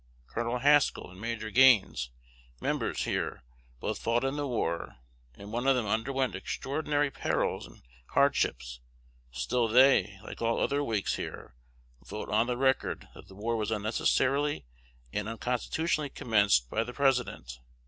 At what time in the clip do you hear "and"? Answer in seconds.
1.11-1.21, 5.35-5.51, 7.67-7.83, 15.13-15.29